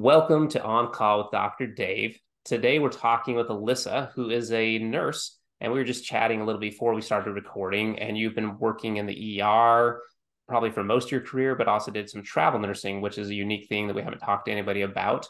Welcome 0.00 0.46
to 0.50 0.62
On 0.62 0.92
Call 0.92 1.18
with 1.18 1.32
Dr. 1.32 1.66
Dave. 1.66 2.20
Today 2.44 2.78
we're 2.78 2.88
talking 2.88 3.34
with 3.34 3.48
Alissa, 3.48 4.12
who 4.12 4.30
is 4.30 4.52
a 4.52 4.78
nurse, 4.78 5.40
and 5.60 5.72
we 5.72 5.78
were 5.80 5.84
just 5.84 6.04
chatting 6.04 6.40
a 6.40 6.44
little 6.44 6.60
before 6.60 6.94
we 6.94 7.02
started 7.02 7.32
recording. 7.32 7.98
And 7.98 8.16
you've 8.16 8.36
been 8.36 8.58
working 8.60 8.98
in 8.98 9.06
the 9.06 9.42
ER 9.42 10.00
probably 10.46 10.70
for 10.70 10.84
most 10.84 11.06
of 11.06 11.10
your 11.10 11.22
career, 11.22 11.56
but 11.56 11.66
also 11.66 11.90
did 11.90 12.08
some 12.08 12.22
travel 12.22 12.60
nursing, 12.60 13.00
which 13.00 13.18
is 13.18 13.28
a 13.28 13.34
unique 13.34 13.68
thing 13.68 13.88
that 13.88 13.96
we 13.96 14.02
haven't 14.02 14.20
talked 14.20 14.46
to 14.46 14.52
anybody 14.52 14.82
about. 14.82 15.26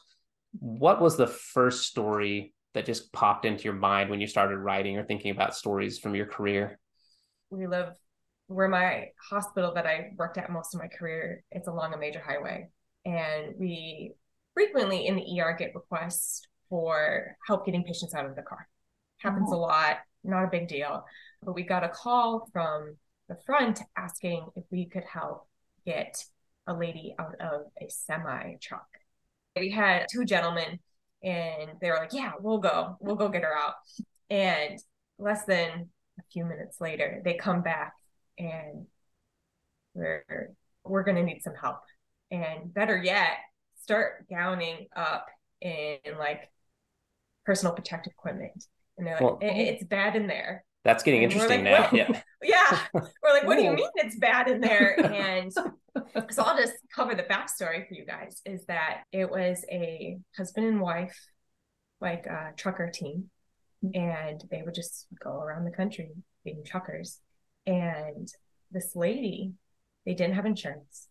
What 0.58 1.00
was 1.00 1.16
the 1.16 1.28
first 1.28 1.86
story 1.86 2.52
that 2.74 2.84
just 2.84 3.10
popped 3.10 3.46
into 3.46 3.64
your 3.64 3.72
mind 3.72 4.10
when 4.10 4.20
you 4.20 4.26
started 4.26 4.58
writing 4.58 4.98
or 4.98 5.02
thinking 5.02 5.30
about 5.30 5.56
stories 5.56 5.98
from 5.98 6.14
your 6.14 6.26
career? 6.26 6.78
We 7.48 7.66
live 7.66 7.94
where 8.48 8.68
my 8.68 9.06
hospital 9.30 9.72
that 9.76 9.86
I 9.86 10.10
worked 10.18 10.36
at 10.36 10.52
most 10.52 10.74
of 10.74 10.80
my 10.80 10.88
career, 10.88 11.42
it's 11.50 11.68
along 11.68 11.94
a 11.94 11.96
major 11.96 12.20
highway. 12.20 12.68
And 13.06 13.54
we 13.58 14.12
frequently 14.58 15.06
in 15.06 15.14
the 15.14 15.40
ER 15.40 15.54
get 15.56 15.72
requests 15.72 16.42
for 16.68 17.36
help 17.46 17.64
getting 17.64 17.84
patients 17.84 18.12
out 18.12 18.26
of 18.26 18.34
the 18.34 18.42
car. 18.42 18.66
Happens 19.18 19.50
oh. 19.52 19.54
a 19.54 19.56
lot, 19.56 19.98
not 20.24 20.42
a 20.42 20.48
big 20.50 20.66
deal. 20.66 21.04
But 21.44 21.54
we 21.54 21.62
got 21.62 21.84
a 21.84 21.88
call 21.88 22.48
from 22.52 22.96
the 23.28 23.36
front 23.46 23.78
asking 23.96 24.48
if 24.56 24.64
we 24.72 24.86
could 24.86 25.04
help 25.04 25.46
get 25.86 26.24
a 26.66 26.74
lady 26.74 27.14
out 27.20 27.36
of 27.40 27.66
a 27.80 27.88
semi 27.88 28.54
truck. 28.60 28.88
We 29.54 29.70
had 29.70 30.06
two 30.12 30.24
gentlemen 30.24 30.80
and 31.22 31.70
they 31.80 31.90
were 31.90 31.98
like, 31.98 32.12
Yeah, 32.12 32.32
we'll 32.40 32.58
go. 32.58 32.96
We'll 32.98 33.14
go 33.14 33.28
get 33.28 33.44
her 33.44 33.56
out. 33.56 33.74
And 34.28 34.76
less 35.20 35.44
than 35.44 35.88
a 36.18 36.22
few 36.32 36.44
minutes 36.44 36.80
later, 36.80 37.22
they 37.24 37.34
come 37.34 37.62
back 37.62 37.92
and 38.36 38.86
we're 39.94 40.50
we're 40.82 41.04
gonna 41.04 41.22
need 41.22 41.42
some 41.44 41.54
help. 41.54 41.78
And 42.32 42.74
better 42.74 43.00
yet, 43.00 43.36
start 43.88 44.28
gowning 44.28 44.86
up 44.94 45.28
in, 45.62 45.96
in 46.04 46.18
like 46.18 46.50
personal 47.46 47.74
protective 47.74 48.12
equipment. 48.12 48.66
And 48.98 49.06
they're 49.06 49.14
like, 49.14 49.22
well, 49.22 49.38
it's 49.40 49.82
bad 49.84 50.14
in 50.14 50.26
there. 50.26 50.62
That's 50.84 51.02
getting 51.02 51.24
and 51.24 51.32
interesting 51.32 51.64
like, 51.64 51.90
now. 51.92 51.96
Yeah. 51.96 52.20
yeah. 52.42 52.78
We're 52.92 53.32
like, 53.32 53.46
what 53.46 53.56
do 53.56 53.62
you 53.62 53.72
mean 53.72 53.88
it's 53.94 54.18
bad 54.18 54.48
in 54.48 54.60
there? 54.60 54.94
And 55.04 55.50
so 55.52 56.42
I'll 56.42 56.58
just 56.58 56.74
cover 56.94 57.14
the 57.14 57.22
backstory 57.22 57.88
for 57.88 57.94
you 57.94 58.04
guys 58.04 58.42
is 58.44 58.66
that 58.66 59.04
it 59.10 59.30
was 59.30 59.64
a 59.70 60.18
husband 60.36 60.66
and 60.66 60.82
wife, 60.82 61.18
like 62.02 62.26
a 62.26 62.52
trucker 62.58 62.90
team. 62.92 63.30
And 63.94 64.42
they 64.50 64.62
would 64.62 64.74
just 64.74 65.06
go 65.24 65.40
around 65.40 65.64
the 65.64 65.70
country 65.70 66.10
being 66.44 66.62
truckers. 66.62 67.20
And 67.66 68.28
this 68.70 68.94
lady, 68.94 69.52
they 70.04 70.12
didn't 70.12 70.34
have 70.34 70.44
insurance. 70.44 71.08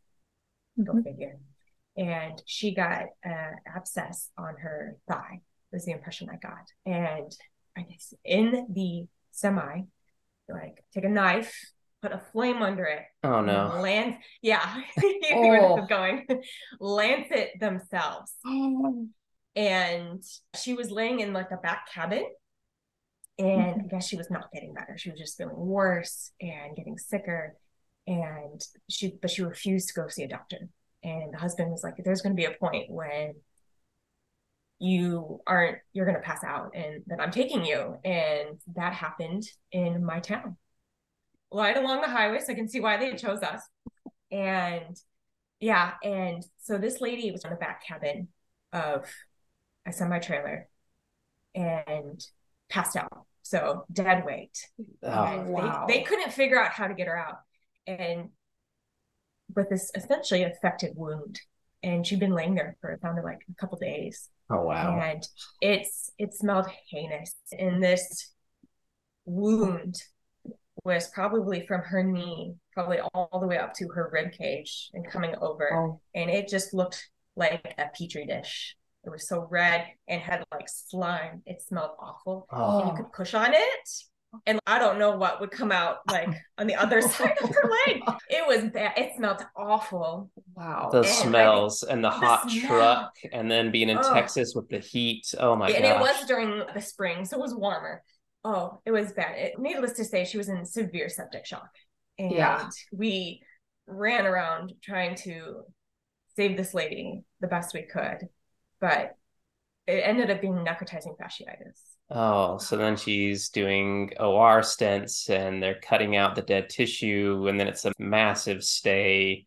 Go 0.78 0.94
mm-hmm. 0.94 1.02
figure 1.02 1.38
and 1.98 2.42
she 2.46 2.74
got 2.74 3.06
an 3.24 3.56
abscess 3.76 4.30
on 4.38 4.56
her 4.62 4.96
thigh 5.10 5.42
was 5.72 5.86
the 5.86 5.92
impression 5.92 6.30
i 6.30 6.38
got 6.38 6.72
and 6.86 7.36
i 7.78 7.82
guess 7.82 8.14
in 8.24 8.68
the 8.74 9.06
semi 9.32 9.82
like 10.48 10.84
take 10.94 11.04
a 11.04 11.10
knife 11.10 11.54
put 12.02 12.12
a 12.12 12.22
flame 12.32 12.62
under 12.62 12.86
it 12.86 13.04
oh 13.24 13.42
no 13.42 13.80
land 13.82 14.16
yeah 14.42 14.82
you 14.98 15.20
oh. 15.34 15.42
where 15.42 15.62
this 15.62 15.72
is 15.72 15.84
oh. 15.84 15.88
going 15.88 16.26
lance 16.80 17.28
it 17.32 17.60
themselves 17.60 18.34
oh. 18.46 19.08
and 19.56 20.24
she 20.56 20.76
was 20.76 20.92
laying 20.92 21.20
in 21.20 21.34
like 21.34 21.50
a 21.52 21.58
back 21.58 21.90
cabin 21.92 22.24
and 23.40 23.48
mm-hmm. 23.48 23.80
i 23.82 23.88
guess 23.90 24.08
she 24.08 24.16
was 24.16 24.30
not 24.30 24.52
getting 24.54 24.74
better 24.74 24.96
she 24.98 25.10
was 25.10 25.20
just 25.20 25.38
feeling 25.38 25.56
worse 25.56 26.32
and 26.40 26.76
getting 26.76 26.98
sicker 26.98 27.56
and 28.06 28.62
she 28.90 29.14
but 29.20 29.32
she 29.32 29.42
refused 29.42 29.90
to 29.90 29.94
go 30.00 30.08
see 30.08 30.24
a 30.24 30.28
doctor 30.28 30.70
and 31.04 31.34
the 31.34 31.38
husband 31.38 31.72
was 31.72 31.84
like 31.84 31.96
there's 32.04 32.22
going 32.22 32.36
to 32.36 32.40
be 32.40 32.46
a 32.46 32.52
point 32.52 32.90
when 32.90 33.34
you 34.80 35.42
aren't 35.48 35.78
you're 35.94 36.06
going 36.06 36.18
to 36.18 36.22
pass 36.22 36.44
out 36.44 36.72
and 36.76 37.02
then 37.08 37.20
i'm 37.20 37.32
taking 37.32 37.66
you. 37.66 37.98
And 38.04 38.60
that 38.76 38.94
happened 38.94 39.44
in 39.72 40.04
my 40.04 40.20
town. 40.20 40.58
Right 41.52 41.78
along 41.78 42.02
the 42.02 42.10
highway 42.10 42.40
so 42.40 42.52
i 42.52 42.56
can 42.56 42.70
see 42.70 42.80
why 42.80 42.98
they 42.98 43.16
chose 43.16 43.42
us. 43.42 43.62
And 44.32 44.96
yeah 45.60 45.94
and 46.04 46.44
so 46.62 46.78
this 46.78 47.02
lady 47.02 47.32
was 47.32 47.44
in 47.44 47.50
the 47.50 47.56
back 47.56 47.84
cabin 47.88 48.28
of 48.74 49.06
a 49.88 49.94
semi 49.94 50.20
trailer 50.20 50.68
and 51.56 52.24
passed 52.70 52.96
out. 52.96 53.26
So 53.42 53.86
dead 53.92 54.26
weight. 54.26 54.58
Oh, 55.02 55.42
wow. 55.48 55.86
they, 55.88 56.00
they 56.00 56.04
couldn't 56.04 56.34
figure 56.34 56.62
out 56.62 56.72
how 56.72 56.88
to 56.88 56.94
get 56.94 57.08
her 57.08 57.18
out. 57.18 57.40
And 57.88 58.30
with 59.56 59.70
this 59.70 59.92
essentially 59.96 60.44
affected 60.44 60.94
wound 60.96 61.40
and 61.84 62.06
she'd 62.06 62.20
been 62.20 62.34
laying 62.34 62.56
there 62.56 62.76
for 62.82 62.92
it 62.92 63.02
sounded 63.02 63.24
like 63.24 63.40
a 63.50 63.56
couple 63.60 63.78
days. 63.78 64.30
Oh 64.50 64.64
wow. 64.64 65.00
And 65.00 65.28
it's 65.62 66.12
it 66.18 66.34
smelled 66.34 66.68
heinous. 66.90 67.36
And 67.58 67.84
this 67.84 68.34
wound 69.26 69.96
was 70.84 71.10
probably 71.10 71.66
from 71.68 71.82
her 71.82 72.04
knee 72.04 72.56
probably 72.74 73.00
all 73.14 73.40
the 73.40 73.48
way 73.48 73.58
up 73.58 73.74
to 73.74 73.88
her 73.90 74.10
rib 74.12 74.32
cage 74.32 74.90
and 74.94 75.10
coming 75.10 75.36
over. 75.42 75.74
Oh. 75.74 76.02
and 76.16 76.30
it 76.30 76.48
just 76.48 76.74
looked 76.74 77.10
like 77.36 77.76
a 77.78 77.90
petri 77.98 78.26
dish. 78.26 78.76
It 79.04 79.10
was 79.10 79.28
so 79.28 79.48
red 79.50 79.86
and 80.08 80.22
had 80.22 80.44
like 80.52 80.68
slime. 80.68 81.42
It 81.46 81.62
smelled 81.62 81.92
awful. 82.00 82.48
Oh. 82.52 82.80
and 82.80 82.88
you 82.88 82.94
oh. 82.94 82.98
could 82.98 83.14
push 83.14 83.34
on 83.34 83.54
it 83.54 83.90
and 84.46 84.60
I 84.68 84.80
don't 84.80 85.00
know 85.00 85.16
what 85.16 85.40
would 85.40 85.52
come 85.52 85.72
out 85.72 85.98
like 86.10 86.30
on 86.58 86.68
the 86.68 86.76
other 86.76 87.02
side 87.10 87.38
of 87.42 87.50
her 87.50 87.70
leg. 87.88 88.02
It 88.30 88.46
was 88.46 88.72
bad. 88.72 88.98
It 88.98 89.14
smelled 89.18 89.44
awful. 89.56 90.30
Wow. 90.56 90.90
The 90.92 91.00
and 91.00 91.08
smells 91.08 91.84
and 91.84 92.04
the, 92.04 92.10
the 92.10 92.16
hot 92.16 92.50
smell. 92.50 92.68
truck 92.68 93.14
and 93.32 93.50
then 93.50 93.72
being 93.72 93.90
in 93.90 93.98
oh. 93.98 94.14
Texas 94.14 94.54
with 94.56 94.70
the 94.70 94.80
heat. 94.80 95.34
Oh 95.40 95.56
my 95.56 95.68
god. 95.68 95.76
And 95.76 95.86
gosh. 95.86 95.96
it 95.96 96.02
was 96.02 96.28
during 96.28 96.64
the 96.74 96.82
spring, 96.82 97.26
so 97.26 97.38
it 97.38 97.42
was 97.42 97.56
warmer. 97.56 98.04
Oh, 98.44 98.80
it 98.86 98.92
was 98.92 99.12
bad. 99.14 99.38
It, 99.38 99.60
needless 99.60 99.94
to 99.94 100.06
say, 100.06 100.24
she 100.24 100.38
was 100.38 100.50
in 100.50 100.66
severe 100.66 101.10
septic 101.10 101.46
shock. 101.46 101.70
And 102.20 102.32
yeah. 102.32 102.70
we 102.92 103.42
ran 103.88 104.26
around 104.26 104.74
trying 104.82 105.16
to 105.16 105.62
save 106.36 106.58
this 106.58 106.74
lady 106.74 107.24
the 107.42 107.48
best 107.48 107.74
we 107.74 107.84
could. 107.84 108.28
But 108.80 109.16
it 109.88 110.02
ended 110.04 110.30
up 110.30 110.42
being 110.42 110.54
necrotizing 110.54 111.18
fasciitis. 111.18 111.97
Oh, 112.10 112.58
so 112.58 112.78
then 112.78 112.96
she's 112.96 113.50
doing 113.50 114.12
OR 114.20 114.62
stents 114.62 115.30
and 115.30 115.62
they're 115.62 115.80
cutting 115.82 116.16
out 116.16 116.36
the 116.36 116.42
dead 116.42 116.70
tissue, 116.70 117.48
and 117.50 117.60
then 117.60 117.68
it's 117.68 117.86
a 117.86 117.92
massive 118.00 118.64
stay. 118.64 119.46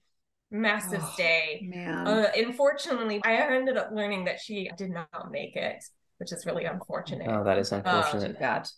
Massive 0.50 1.00
oh, 1.02 1.10
stay. 1.14 1.60
Man. 1.62 2.06
Uh, 2.06 2.30
unfortunately, 2.36 3.20
I 3.24 3.36
ended 3.36 3.78
up 3.78 3.90
learning 3.92 4.24
that 4.24 4.40
she 4.40 4.70
did 4.76 4.90
not 4.90 5.30
make 5.30 5.56
it, 5.56 5.82
which 6.18 6.32
is 6.32 6.44
really 6.44 6.64
unfortunate. 6.64 7.28
Oh, 7.28 7.44
that 7.44 7.56
is 7.56 7.72
unfortunate. 7.72 8.36
Um, 8.36 8.40
bad. 8.40 8.68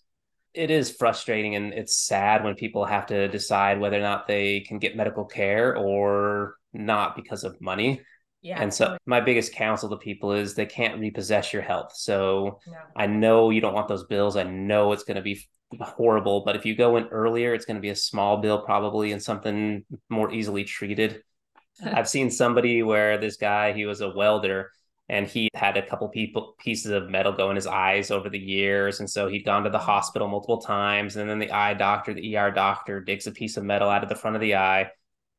It 0.54 0.70
is 0.70 0.94
frustrating 0.94 1.56
and 1.56 1.72
it's 1.72 1.96
sad 1.96 2.44
when 2.44 2.54
people 2.54 2.84
have 2.84 3.06
to 3.06 3.26
decide 3.28 3.80
whether 3.80 3.96
or 3.96 4.02
not 4.02 4.28
they 4.28 4.60
can 4.60 4.78
get 4.78 4.96
medical 4.96 5.24
care 5.24 5.74
or 5.76 6.56
not 6.74 7.16
because 7.16 7.42
of 7.42 7.58
money. 7.60 8.02
Yeah. 8.42 8.60
And 8.60 8.74
so 8.74 8.96
my 9.06 9.20
biggest 9.20 9.52
counsel 9.52 9.88
to 9.90 9.96
people 9.96 10.32
is 10.32 10.54
they 10.54 10.66
can't 10.66 11.00
repossess 11.00 11.52
your 11.52 11.62
health. 11.62 11.92
So 11.94 12.58
I 12.96 13.06
know 13.06 13.50
you 13.50 13.60
don't 13.60 13.74
want 13.74 13.86
those 13.86 14.04
bills. 14.04 14.36
I 14.36 14.42
know 14.42 14.92
it's 14.92 15.04
going 15.04 15.16
to 15.16 15.22
be 15.22 15.40
horrible, 15.80 16.42
but 16.44 16.56
if 16.56 16.66
you 16.66 16.74
go 16.74 16.96
in 16.96 17.06
earlier, 17.06 17.54
it's 17.54 17.64
going 17.64 17.76
to 17.76 17.80
be 17.80 17.90
a 17.90 17.96
small 17.96 18.38
bill 18.38 18.60
probably 18.62 19.12
and 19.12 19.22
something 19.22 19.84
more 20.10 20.32
easily 20.32 20.64
treated. 20.64 21.22
I've 21.84 22.08
seen 22.08 22.30
somebody 22.30 22.82
where 22.82 23.16
this 23.16 23.36
guy, 23.36 23.72
he 23.72 23.86
was 23.86 24.00
a 24.00 24.10
welder 24.10 24.70
and 25.08 25.26
he 25.26 25.48
had 25.54 25.76
a 25.76 25.86
couple 25.86 26.08
people 26.08 26.54
pieces 26.58 26.90
of 26.90 27.10
metal 27.10 27.32
go 27.32 27.50
in 27.50 27.56
his 27.56 27.66
eyes 27.66 28.10
over 28.10 28.28
the 28.28 28.38
years 28.38 29.00
and 29.00 29.08
so 29.08 29.28
he'd 29.28 29.44
gone 29.44 29.64
to 29.64 29.70
the 29.70 29.78
mm-hmm. 29.78 29.86
hospital 29.86 30.28
multiple 30.28 30.60
times 30.60 31.16
and 31.16 31.28
then 31.28 31.38
the 31.38 31.50
eye 31.50 31.74
doctor 31.74 32.14
the 32.14 32.36
er 32.36 32.50
doctor 32.50 33.00
digs 33.00 33.26
a 33.26 33.32
piece 33.32 33.56
of 33.56 33.64
metal 33.64 33.90
out 33.90 34.02
of 34.02 34.08
the 34.08 34.14
front 34.14 34.36
of 34.36 34.40
the 34.40 34.54
eye 34.54 34.88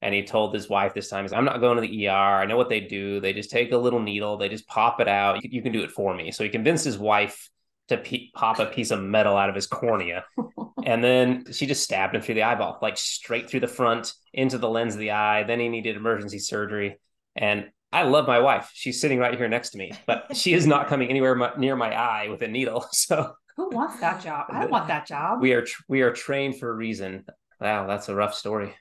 and 0.03 0.13
he 0.13 0.21
told 0.21 0.53
his 0.53 0.67
wife 0.67 0.93
this 0.93 1.07
time, 1.07 1.25
I'm 1.31 1.45
not 1.45 1.61
going 1.61 1.77
to 1.77 1.81
the 1.81 2.07
ER. 2.09 2.11
I 2.11 2.45
know 2.45 2.57
what 2.57 2.67
they 2.67 2.81
do. 2.81 3.21
They 3.21 3.31
just 3.31 3.49
take 3.49 3.71
a 3.71 3.77
little 3.77 4.01
needle, 4.01 4.35
they 4.35 4.49
just 4.49 4.67
pop 4.67 4.99
it 4.99 5.07
out. 5.07 5.41
You, 5.43 5.49
you 5.53 5.61
can 5.61 5.71
do 5.71 5.81
it 5.81 5.91
for 5.91 6.13
me. 6.13 6.31
So 6.31 6.43
he 6.43 6.49
convinced 6.49 6.83
his 6.83 6.97
wife 6.97 7.49
to 7.87 7.97
pe- 7.97 8.29
pop 8.35 8.59
a 8.59 8.65
piece 8.65 8.91
of 8.91 9.01
metal 9.01 9.37
out 9.37 9.47
of 9.47 9.55
his 9.55 9.65
cornea. 9.65 10.25
and 10.85 11.01
then 11.01 11.45
she 11.53 11.65
just 11.65 11.83
stabbed 11.83 12.15
him 12.15 12.21
through 12.21 12.35
the 12.35 12.43
eyeball, 12.43 12.79
like 12.81 12.97
straight 12.97 13.49
through 13.49 13.61
the 13.61 13.67
front 13.67 14.13
into 14.33 14.57
the 14.57 14.69
lens 14.69 14.93
of 14.93 14.99
the 14.99 15.11
eye. 15.11 15.43
Then 15.43 15.61
he 15.61 15.69
needed 15.69 15.95
emergency 15.95 16.39
surgery. 16.39 16.99
And 17.35 17.69
I 17.93 18.03
love 18.03 18.27
my 18.27 18.39
wife. 18.39 18.71
She's 18.73 18.99
sitting 18.99 19.19
right 19.19 19.37
here 19.37 19.47
next 19.47 19.69
to 19.69 19.77
me, 19.77 19.93
but 20.05 20.35
she 20.35 20.53
is 20.53 20.67
not 20.67 20.89
coming 20.89 21.09
anywhere 21.09 21.53
near 21.57 21.77
my 21.77 21.93
eye 21.95 22.27
with 22.27 22.41
a 22.41 22.47
needle. 22.47 22.85
So 22.93 23.35
who 23.55 23.69
wants 23.69 23.99
that 23.99 24.21
job? 24.21 24.47
I 24.49 24.61
don't 24.61 24.71
want 24.71 24.87
that 24.87 25.05
job. 25.07 25.41
We 25.41 25.53
are 25.53 25.65
we 25.87 26.01
are 26.01 26.11
trained 26.11 26.59
for 26.59 26.69
a 26.69 26.73
reason. 26.73 27.25
Wow, 27.61 27.87
that's 27.87 28.09
a 28.09 28.15
rough 28.15 28.33
story. 28.33 28.73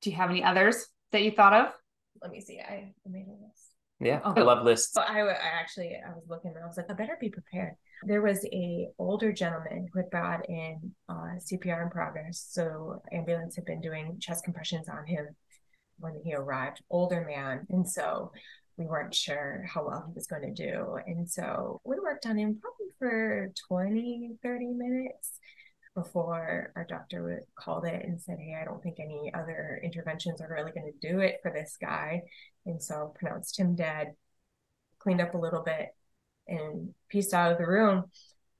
Do 0.00 0.10
you 0.10 0.16
have 0.16 0.30
any 0.30 0.42
others 0.42 0.86
that 1.12 1.22
you 1.22 1.30
thought 1.30 1.52
of? 1.52 1.72
Let 2.22 2.30
me 2.30 2.40
see. 2.40 2.60
I 2.60 2.92
made 3.06 3.26
a 3.26 3.32
list. 3.32 3.72
Yeah, 4.00 4.20
oh. 4.24 4.34
I 4.36 4.40
love 4.40 4.64
lists. 4.64 4.92
So 4.92 5.00
I, 5.00 5.20
I 5.20 5.60
actually 5.60 5.96
I 6.04 6.10
was 6.10 6.24
looking 6.28 6.52
and 6.54 6.62
I 6.62 6.66
was 6.66 6.76
like, 6.76 6.90
I 6.90 6.94
better 6.94 7.16
be 7.20 7.30
prepared. 7.30 7.74
There 8.04 8.22
was 8.22 8.44
a 8.52 8.88
older 8.98 9.32
gentleman 9.32 9.88
who 9.92 9.98
had 9.98 10.10
brought 10.10 10.48
in 10.48 10.92
uh, 11.08 11.34
CPR 11.40 11.82
in 11.82 11.90
progress. 11.90 12.46
So 12.48 13.02
ambulance 13.12 13.56
had 13.56 13.64
been 13.64 13.80
doing 13.80 14.18
chest 14.20 14.44
compressions 14.44 14.88
on 14.88 15.04
him 15.06 15.26
when 15.98 16.14
he 16.22 16.32
arrived. 16.32 16.80
Older 16.90 17.24
man, 17.28 17.66
and 17.70 17.88
so 17.88 18.30
we 18.76 18.86
weren't 18.86 19.14
sure 19.14 19.64
how 19.68 19.84
well 19.84 20.04
he 20.06 20.14
was 20.14 20.28
going 20.28 20.42
to 20.42 20.52
do. 20.52 20.98
And 21.06 21.28
so 21.28 21.80
we 21.84 21.98
worked 21.98 22.26
on 22.26 22.38
him 22.38 22.60
probably 22.60 22.94
for 23.00 23.52
20, 23.66 24.36
30 24.42 24.66
minutes 24.66 25.40
before 26.02 26.72
our 26.76 26.86
doctor 26.88 27.44
called 27.56 27.84
it 27.84 28.04
and 28.04 28.20
said, 28.20 28.38
Hey, 28.38 28.56
I 28.60 28.64
don't 28.64 28.82
think 28.82 28.98
any 29.00 29.32
other 29.34 29.80
interventions 29.82 30.40
are 30.40 30.48
really 30.48 30.72
going 30.72 30.92
to 30.92 31.08
do 31.08 31.20
it 31.20 31.38
for 31.42 31.50
this 31.50 31.76
guy. 31.80 32.22
And 32.66 32.82
so 32.82 33.14
pronounced 33.18 33.58
him 33.58 33.74
dead, 33.74 34.14
cleaned 34.98 35.20
up 35.20 35.34
a 35.34 35.38
little 35.38 35.62
bit, 35.62 35.88
and 36.46 36.94
pieced 37.08 37.34
out 37.34 37.52
of 37.52 37.58
the 37.58 37.66
room 37.66 38.04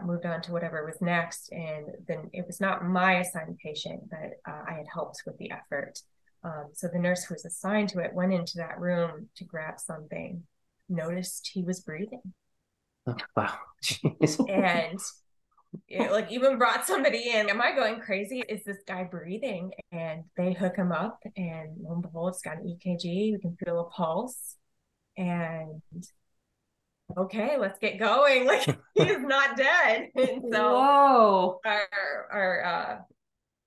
moved 0.04 0.26
on 0.26 0.40
to 0.42 0.52
whatever 0.52 0.84
was 0.84 1.00
next. 1.00 1.50
And 1.52 1.86
then 2.06 2.30
it 2.32 2.46
was 2.46 2.60
not 2.60 2.84
my 2.84 3.20
assigned 3.20 3.58
patient, 3.58 4.08
but 4.10 4.50
uh, 4.50 4.62
I 4.68 4.74
had 4.74 4.86
helped 4.92 5.22
with 5.26 5.36
the 5.38 5.50
effort. 5.50 6.00
Um, 6.44 6.66
so 6.72 6.88
the 6.92 7.00
nurse 7.00 7.24
who 7.24 7.34
was 7.34 7.44
assigned 7.44 7.88
to 7.90 8.00
it 8.00 8.14
went 8.14 8.32
into 8.32 8.58
that 8.58 8.78
room 8.78 9.28
to 9.36 9.44
grab 9.44 9.80
something, 9.80 10.44
noticed 10.88 11.50
he 11.52 11.64
was 11.64 11.80
breathing. 11.80 12.22
Oh, 13.06 13.16
wow. 13.36 13.54
and 14.48 15.00
it, 15.88 16.12
like 16.12 16.30
even 16.30 16.58
brought 16.58 16.86
somebody 16.86 17.30
in. 17.30 17.48
Am 17.50 17.60
I 17.60 17.74
going 17.74 18.00
crazy? 18.00 18.40
Is 18.48 18.64
this 18.64 18.78
guy 18.86 19.04
breathing? 19.04 19.72
And 19.92 20.24
they 20.36 20.52
hook 20.52 20.76
him 20.76 20.92
up, 20.92 21.20
and 21.36 21.76
lo 21.80 21.94
and 21.94 22.02
behold, 22.02 22.30
it's 22.30 22.42
got 22.42 22.58
an 22.58 22.64
EKG. 22.64 23.32
We 23.32 23.38
can 23.40 23.56
feel 23.56 23.80
a 23.80 23.84
pulse, 23.90 24.56
and 25.16 25.82
okay, 27.16 27.56
let's 27.58 27.78
get 27.78 27.98
going. 27.98 28.46
Like 28.48 28.78
he 28.94 29.02
is 29.02 29.22
not 29.22 29.56
dead. 29.56 30.08
And 30.16 30.42
so 30.52 30.72
Whoa. 30.72 31.60
our 31.64 32.28
our 32.32 32.64
uh, 32.64 32.98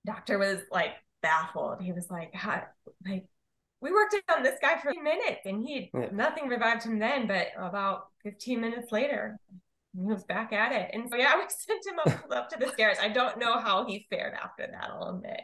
doctor 0.04 0.38
was 0.38 0.58
like 0.70 0.92
baffled. 1.22 1.80
He 1.80 1.92
was 1.92 2.10
like, 2.10 2.34
How, 2.34 2.62
like 3.06 3.26
we 3.80 3.92
worked 3.92 4.14
on 4.34 4.42
this 4.42 4.58
guy 4.60 4.78
for 4.78 4.92
minutes 5.02 5.40
and 5.44 5.62
he 5.66 5.90
yeah. 5.92 6.08
nothing 6.12 6.48
revived 6.48 6.84
him 6.84 6.98
then, 6.98 7.26
but 7.26 7.48
about 7.56 8.08
15 8.22 8.60
minutes 8.60 8.92
later, 8.92 9.38
he 9.94 10.00
was 10.00 10.24
back 10.24 10.52
at 10.52 10.72
it. 10.72 10.90
And 10.92 11.08
so 11.10 11.16
yeah, 11.16 11.36
we 11.36 11.44
sent 11.48 11.86
him 11.86 11.98
up, 12.04 12.24
up 12.30 12.48
to 12.50 12.58
the 12.58 12.72
stairs. 12.72 12.98
I 13.00 13.08
don't 13.08 13.38
know 13.38 13.58
how 13.58 13.86
he 13.86 14.06
fared 14.10 14.34
after 14.34 14.66
that, 14.70 14.90
I'll 14.90 15.16
admit. 15.16 15.40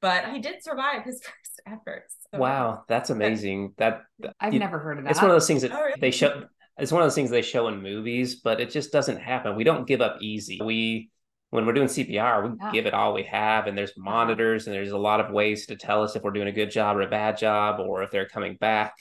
But 0.00 0.30
he 0.30 0.40
did 0.40 0.62
survive 0.62 1.04
his 1.04 1.20
first 1.24 1.60
efforts. 1.66 2.14
So. 2.32 2.38
Wow, 2.38 2.84
that's 2.88 3.10
amazing. 3.10 3.74
That 3.78 4.02
I've 4.40 4.52
you, 4.52 4.60
never 4.60 4.78
heard 4.78 4.98
of 4.98 5.04
that. 5.04 5.10
It's 5.10 5.20
one 5.20 5.30
of 5.30 5.34
those 5.34 5.46
things 5.46 5.62
that 5.62 5.72
oh, 5.72 5.82
really? 5.82 6.00
they 6.00 6.10
show 6.10 6.44
it's 6.78 6.92
one 6.92 7.02
of 7.02 7.06
those 7.06 7.16
things 7.16 7.30
they 7.30 7.42
show 7.42 7.66
in 7.68 7.82
movies, 7.82 8.36
but 8.36 8.60
it 8.60 8.70
just 8.70 8.92
doesn't 8.92 9.20
happen. 9.20 9.56
We 9.56 9.64
don't 9.64 9.86
give 9.86 10.00
up 10.00 10.18
easy. 10.20 10.60
We 10.62 11.10
when 11.50 11.64
we're 11.64 11.72
doing 11.72 11.88
CPR, 11.88 12.50
we 12.50 12.56
yeah. 12.60 12.72
give 12.72 12.86
it 12.86 12.94
all 12.94 13.14
we 13.14 13.22
have, 13.24 13.66
and 13.66 13.76
there's 13.76 13.94
monitors, 13.96 14.66
and 14.66 14.76
there's 14.76 14.92
a 14.92 14.98
lot 14.98 15.20
of 15.20 15.32
ways 15.32 15.66
to 15.66 15.76
tell 15.76 16.02
us 16.02 16.14
if 16.14 16.22
we're 16.22 16.30
doing 16.30 16.48
a 16.48 16.52
good 16.52 16.70
job 16.70 16.96
or 16.96 17.00
a 17.00 17.08
bad 17.08 17.38
job, 17.38 17.80
or 17.80 18.02
if 18.02 18.10
they're 18.10 18.28
coming 18.28 18.56
back. 18.56 18.94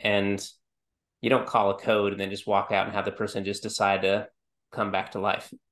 And 0.00 0.46
you 1.22 1.30
don't 1.30 1.46
call 1.46 1.70
a 1.70 1.78
code 1.78 2.12
and 2.12 2.20
then 2.20 2.28
just 2.28 2.46
walk 2.46 2.72
out 2.72 2.86
and 2.86 2.94
have 2.94 3.06
the 3.06 3.12
person 3.12 3.44
just 3.44 3.62
decide 3.62 4.02
to 4.02 4.28
come 4.70 4.90
back 4.90 5.12
to 5.12 5.20
life. 5.20 5.52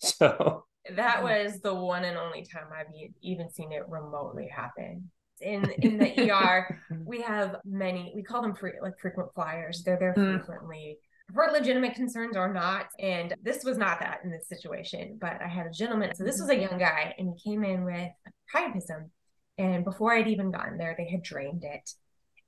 So 0.00 0.64
that 0.94 1.24
was 1.24 1.58
the 1.58 1.74
one 1.74 2.04
and 2.04 2.16
only 2.16 2.44
time 2.44 2.66
I've 2.72 2.86
even 3.20 3.50
seen 3.50 3.72
it 3.72 3.82
remotely 3.88 4.46
happen 4.46 5.10
in 5.40 5.70
in 5.82 5.98
the 5.98 6.30
ER, 6.30 6.80
we 7.04 7.20
have 7.22 7.56
many. 7.64 8.12
We 8.14 8.22
call 8.22 8.42
them 8.42 8.54
free, 8.54 8.72
like 8.82 8.98
frequent 8.98 9.32
flyers. 9.34 9.82
They're 9.84 9.98
there 9.98 10.14
mm. 10.14 10.38
frequently 10.38 10.98
for 11.34 11.50
legitimate 11.52 11.94
concerns 11.94 12.36
or 12.36 12.52
not. 12.52 12.86
And 12.98 13.34
this 13.42 13.64
was 13.64 13.76
not 13.76 14.00
that 14.00 14.20
in 14.24 14.30
this 14.30 14.48
situation. 14.48 15.18
But 15.20 15.40
I 15.42 15.48
had 15.48 15.66
a 15.66 15.70
gentleman. 15.70 16.14
So 16.14 16.24
this 16.24 16.40
was 16.40 16.50
a 16.50 16.56
young 16.56 16.78
guy, 16.78 17.14
and 17.18 17.34
he 17.36 17.50
came 17.50 17.64
in 17.64 17.84
with 17.84 18.10
priapism. 18.54 19.10
And 19.58 19.84
before 19.84 20.14
I'd 20.14 20.28
even 20.28 20.52
gotten 20.52 20.78
there, 20.78 20.94
they 20.96 21.08
had 21.08 21.22
drained 21.22 21.64
it. 21.64 21.90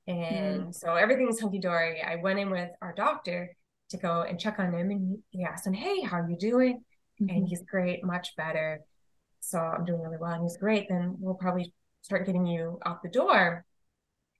And 0.07 0.61
mm. 0.63 0.75
so 0.75 0.95
everything's 0.95 1.39
hunky 1.39 1.59
dory. 1.59 2.01
I 2.01 2.15
went 2.15 2.39
in 2.39 2.49
with 2.49 2.69
our 2.81 2.93
doctor 2.93 3.55
to 3.89 3.97
go 3.97 4.21
and 4.21 4.39
check 4.39 4.59
on 4.59 4.73
him, 4.73 4.91
and 4.91 5.19
he 5.29 5.43
asked 5.43 5.67
him, 5.67 5.73
"Hey, 5.73 6.01
how 6.01 6.19
are 6.19 6.29
you 6.29 6.37
doing?" 6.37 6.83
Mm-hmm. 7.21 7.35
And 7.35 7.47
he's 7.47 7.63
great, 7.63 8.03
much 8.03 8.35
better. 8.35 8.81
So 9.39 9.59
I'm 9.59 9.85
doing 9.85 10.01
really 10.01 10.17
well. 10.17 10.33
And 10.33 10.43
he's 10.43 10.57
great. 10.57 10.87
Then 10.89 11.15
we'll 11.19 11.35
probably 11.35 11.73
start 12.01 12.25
getting 12.25 12.45
you 12.45 12.79
out 12.85 13.03
the 13.03 13.09
door. 13.09 13.65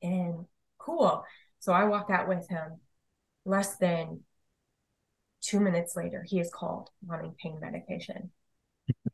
And 0.01 0.45
cool. 0.77 1.23
So 1.59 1.73
I 1.73 1.85
walked 1.85 2.11
out 2.11 2.27
with 2.27 2.47
him. 2.49 2.79
Less 3.45 3.77
than 3.77 4.21
two 5.41 5.59
minutes 5.59 5.95
later, 5.95 6.23
he 6.27 6.39
is 6.39 6.51
called 6.51 6.89
wanting 7.05 7.35
pain 7.41 7.59
medication. 7.59 8.31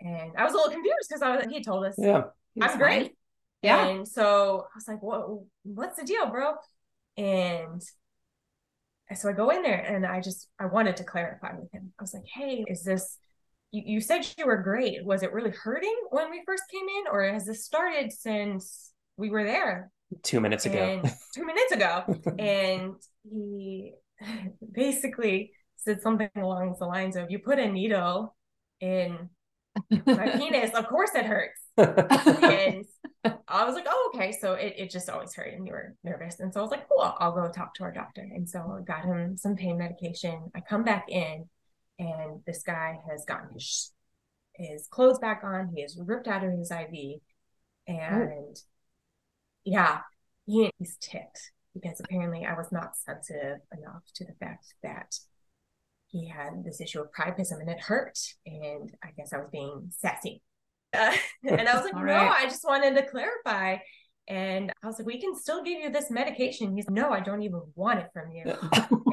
and 0.02 0.32
I 0.38 0.44
was 0.44 0.54
a 0.54 0.58
little 0.58 0.72
confused 0.72 1.08
because 1.08 1.22
I 1.22 1.36
was 1.36 1.46
he 1.50 1.64
told 1.64 1.86
us, 1.86 1.96
Yeah, 1.98 2.24
I'm 2.62 2.78
great. 2.78 3.14
Yeah. 3.62 3.88
And 3.88 4.08
so 4.08 4.66
I 4.74 4.76
was 4.76 4.88
like, 4.88 5.02
what 5.02 5.28
what's 5.64 5.98
the 5.98 6.06
deal, 6.06 6.28
bro? 6.28 6.54
And 7.18 7.82
so 9.16 9.30
I 9.30 9.34
go 9.34 9.50
in 9.50 9.62
there 9.62 9.80
and 9.80 10.06
I 10.06 10.22
just 10.22 10.48
I 10.60 10.66
wanted 10.66 10.98
to 10.98 11.04
clarify 11.04 11.56
with 11.58 11.72
him. 11.72 11.94
I 12.00 12.04
was 12.04 12.14
like, 12.14 12.26
hey, 12.34 12.66
is 12.68 12.84
this 12.84 13.18
you, 13.72 13.84
you 13.86 14.02
said 14.02 14.26
you 14.38 14.46
were 14.46 14.58
great. 14.58 15.06
Was 15.06 15.24
it 15.24 15.34
really 15.34 15.52
hurting 15.52 15.96
when 16.10 16.30
we 16.32 16.42
first 16.46 16.64
came 16.72 16.88
in, 16.88 17.06
or 17.12 17.24
has 17.24 17.46
this 17.46 17.66
started 17.66 18.12
since 18.12 18.92
we 19.18 19.30
were 19.30 19.44
there? 19.44 19.92
Two 20.24 20.40
minutes 20.40 20.66
ago. 20.66 21.02
two 21.36 21.46
minutes 21.46 21.72
ago. 21.74 22.04
and 22.40 22.94
he 23.30 23.94
basically 24.72 25.52
said 25.76 26.02
something 26.02 26.30
along 26.36 26.76
the 26.80 26.86
lines 26.86 27.16
of, 27.16 27.30
You 27.30 27.40
put 27.40 27.60
a 27.60 27.68
needle 27.68 28.36
in 28.80 29.30
my 30.06 30.30
penis, 30.38 30.74
of 30.74 30.88
course 30.88 31.12
it 31.14 31.26
hurts. 31.26 31.60
and 31.78 32.86
I 33.24 33.66
was 33.66 33.76
like, 33.76 33.88
oh, 33.88 34.12
okay. 34.14 34.32
So 34.32 34.54
it, 34.54 34.76
it 34.78 34.92
just 34.92 35.10
always 35.10 35.34
hurt 35.34 35.54
and 35.54 35.66
you 35.66 35.74
were 35.74 35.96
nervous. 36.04 36.40
And 36.40 36.54
so 36.54 36.60
I 36.60 36.64
was 36.64 36.72
like, 36.72 36.88
cool, 36.88 37.14
I'll 37.20 37.34
go 37.34 37.52
talk 37.52 37.74
to 37.76 37.84
our 37.84 37.92
doctor. 37.92 38.22
And 38.22 38.48
so 38.50 38.78
I 38.80 38.82
got 38.84 39.06
him 39.06 39.38
some 39.38 39.56
pain 39.56 39.78
medication. 39.78 40.52
I 40.56 40.62
come 40.62 40.84
back 40.84 41.06
in 41.10 41.46
and 42.00 42.42
this 42.46 42.64
guy 42.64 43.00
has 43.10 43.26
gotten 43.26 43.54
his 43.54 43.92
his 44.58 44.88
clothes 44.88 45.20
back 45.20 45.42
on. 45.44 45.72
He 45.74 45.82
has 45.82 45.98
ripped 46.04 46.28
out 46.28 46.44
of 46.44 46.52
his 46.52 46.72
IV, 46.72 46.90
oh. 46.92 47.94
and 47.94 48.56
oh. 48.56 48.62
yeah, 49.64 50.00
he, 50.46 50.72
he's 50.78 50.98
ticked 50.98 51.52
because 51.74 52.00
apparently 52.00 52.46
I 52.46 52.56
was 52.56 52.72
not 52.72 52.96
sensitive 52.96 53.60
enough 53.78 54.04
to 54.16 54.26
the 54.26 54.34
fact 54.40 54.74
that 54.82 55.16
he 56.08 56.28
had 56.28 56.64
this 56.64 56.82
issue 56.82 57.02
of 57.02 57.12
priapism 57.12 57.60
and 57.60 57.70
it 57.70 57.80
hurt, 57.80 58.18
and 58.46 58.92
I 59.04 59.10
guess 59.16 59.34
I 59.34 59.38
was 59.38 59.50
being 59.52 59.92
sassy. 59.98 60.42
Uh, 60.98 61.14
and 61.58 61.68
I 61.68 61.76
was 61.76 61.84
like, 61.84 61.96
no, 61.96 62.02
right. 62.02 62.32
I 62.32 62.46
just 62.46 62.64
wanted 62.66 62.96
to 62.96 63.04
clarify. 63.04 63.78
And 64.30 64.74
I 64.84 64.88
was 64.88 65.00
like, 65.00 65.08
we 65.08 65.22
can 65.22 65.36
still 65.36 65.64
give 65.64 65.80
you 65.80 65.90
this 65.90 66.12
medication. 66.12 66.76
He's 66.76 66.86
like, 66.88 66.96
no, 66.96 67.12
I 67.12 67.22
don't 67.22 67.44
even 67.44 67.62
want 67.76 68.00
it 68.00 68.08
from 68.12 68.30
you. 68.32 68.44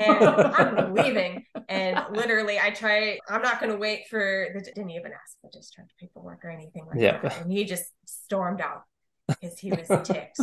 and 0.00 0.24
I'm 0.24 0.94
leaving. 0.94 1.44
And 1.68 2.00
literally, 2.10 2.58
I 2.58 2.70
try, 2.70 3.18
I'm 3.28 3.40
not 3.40 3.60
going 3.60 3.70
to 3.70 3.78
wait 3.78 4.08
for 4.10 4.48
the, 4.52 4.60
didn't 4.60 4.90
even 4.90 5.12
ask 5.12 5.40
for 5.40 5.50
discharge 5.52 5.90
paperwork 6.00 6.44
or 6.44 6.50
anything 6.50 6.86
like 6.86 7.00
yeah. 7.00 7.20
that. 7.20 7.42
And 7.42 7.52
he 7.52 7.64
just 7.64 7.84
stormed 8.06 8.60
out 8.60 8.82
because 9.28 9.58
he 9.58 9.70
was 9.70 9.88
ticked. 10.04 10.38